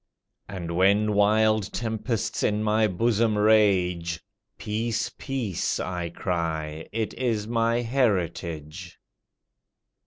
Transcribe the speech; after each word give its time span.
And 0.49 0.75
when 0.75 1.13
wild 1.13 1.71
tempests 1.71 2.41
in 2.41 2.63
my 2.63 2.87
bosom 2.87 3.37
rage, 3.37 4.19
"Peace, 4.57 5.11
peace," 5.15 5.79
I 5.79 6.09
cry, 6.09 6.87
"it 6.91 7.13
is 7.13 7.47
my 7.47 7.81
heritage." 7.81 8.99